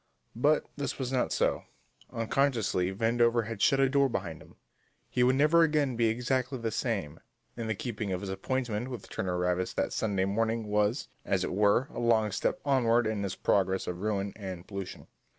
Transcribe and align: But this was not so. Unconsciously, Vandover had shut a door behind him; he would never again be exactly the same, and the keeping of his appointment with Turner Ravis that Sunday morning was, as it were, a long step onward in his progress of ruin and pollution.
But 0.35 0.65
this 0.77 0.97
was 0.97 1.11
not 1.11 1.31
so. 1.31 1.65
Unconsciously, 2.11 2.91
Vandover 2.91 3.45
had 3.45 3.61
shut 3.61 3.79
a 3.79 3.87
door 3.87 4.09
behind 4.09 4.41
him; 4.41 4.55
he 5.07 5.21
would 5.21 5.35
never 5.35 5.61
again 5.61 5.95
be 5.95 6.07
exactly 6.07 6.57
the 6.57 6.71
same, 6.71 7.19
and 7.55 7.69
the 7.69 7.75
keeping 7.75 8.11
of 8.11 8.21
his 8.21 8.31
appointment 8.31 8.87
with 8.87 9.07
Turner 9.09 9.37
Ravis 9.37 9.75
that 9.75 9.93
Sunday 9.93 10.25
morning 10.25 10.65
was, 10.65 11.07
as 11.23 11.43
it 11.43 11.53
were, 11.53 11.87
a 11.93 11.99
long 11.99 12.31
step 12.31 12.59
onward 12.65 13.05
in 13.05 13.21
his 13.21 13.35
progress 13.35 13.85
of 13.85 14.01
ruin 14.01 14.33
and 14.35 14.65
pollution. 14.67 15.05